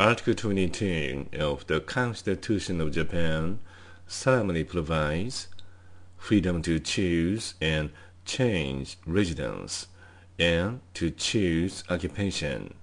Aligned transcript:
Article 0.00 0.34
22 0.34 1.28
of 1.38 1.68
the 1.68 1.78
Constitution 1.78 2.80
of 2.80 2.90
Japan 2.90 3.60
solemnly 4.08 4.64
provides 4.64 5.46
freedom 6.16 6.62
to 6.62 6.80
choose 6.80 7.54
and 7.60 7.90
change 8.24 8.96
residence 9.06 9.86
and 10.36 10.80
to 10.94 11.12
choose 11.12 11.84
occupation, 11.88 12.74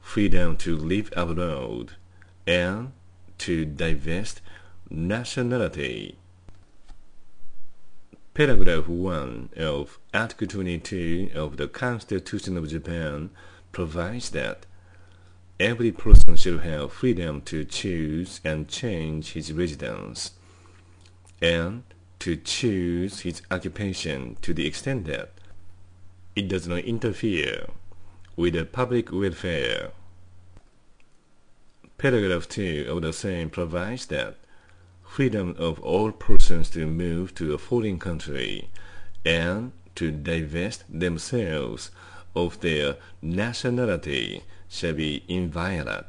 freedom 0.00 0.56
to 0.56 0.76
live 0.76 1.12
abroad, 1.16 1.92
and 2.44 2.90
to 3.38 3.64
divest 3.64 4.40
nationality. 4.90 6.18
Paragraph 8.34 8.88
1 8.88 9.50
of 9.56 10.00
Article 10.12 10.48
22 10.48 11.30
of 11.36 11.56
the 11.56 11.68
Constitution 11.68 12.56
of 12.56 12.68
Japan 12.68 13.30
provides 13.70 14.30
that 14.30 14.66
every 15.60 15.90
person 15.90 16.36
shall 16.36 16.58
have 16.58 16.92
freedom 16.92 17.40
to 17.42 17.64
choose 17.64 18.40
and 18.44 18.68
change 18.68 19.32
his 19.32 19.52
residence, 19.52 20.32
and 21.42 21.82
to 22.20 22.36
choose 22.36 23.20
his 23.20 23.42
occupation 23.50 24.36
to 24.42 24.54
the 24.54 24.66
extent 24.66 25.06
that 25.06 25.32
it 26.36 26.48
does 26.48 26.68
not 26.68 26.80
interfere 26.80 27.68
with 28.36 28.54
the 28.54 28.64
public 28.64 29.10
welfare. 29.10 29.90
Paragraph 31.96 32.48
2 32.48 32.86
of 32.88 33.02
the 33.02 33.12
same 33.12 33.50
provides 33.50 34.06
that 34.06 34.36
freedom 35.02 35.56
of 35.58 35.80
all 35.80 36.12
persons 36.12 36.70
to 36.70 36.86
move 36.86 37.34
to 37.34 37.52
a 37.54 37.58
foreign 37.58 37.98
country 37.98 38.70
and 39.24 39.72
to 39.96 40.12
divest 40.12 40.84
themselves 40.88 41.90
of 42.46 42.60
their 42.60 42.96
nationality 43.20 44.42
shall 44.68 44.92
be 44.92 45.24
inviolate. 45.28 46.04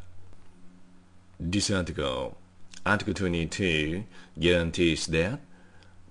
This 1.39 1.71
article, 1.71 2.37
Article 2.85 3.13
22, 3.13 4.03
guarantees 4.39 5.07
that 5.07 5.39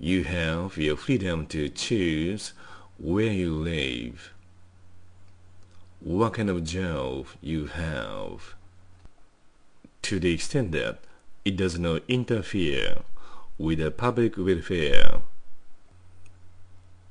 you 0.01 0.25
have 0.25 0.77
your 0.77 0.97
freedom 0.97 1.47
to 1.47 1.69
choose 1.69 2.53
where 2.99 3.33
you 3.33 3.55
live, 3.55 4.33
what 6.01 6.35
kind 6.35 6.51
of 6.51 6.65
job 6.65 7.27
you 7.41 7.67
have, 7.67 8.55
to 10.03 10.19
the 10.19 10.33
extent 10.33 10.73
that 10.73 10.99
it 11.45 11.57
does 11.57 11.79
not 11.79 12.03
interfere 12.09 12.99
with 13.59 13.79
the 13.79 13.91
public 13.91 14.37
welfare. 14.37 15.21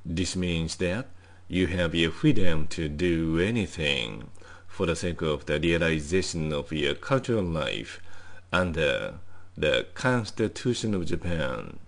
This 0.04 0.34
means 0.34 0.76
that 0.76 1.08
you 1.48 1.66
have 1.66 1.94
your 1.94 2.10
freedom 2.10 2.66
to 2.66 2.88
do 2.88 3.38
anything 3.40 4.28
for 4.66 4.84
the 4.84 4.94
sake 4.94 5.22
of 5.22 5.46
the 5.46 5.58
realization 5.58 6.52
of 6.52 6.70
your 6.72 6.94
cultural 6.94 7.42
life 7.42 8.00
under 8.52 9.14
the 9.56 9.86
Constitution 9.94 10.94
of 10.94 11.06
Japan. 11.06 11.78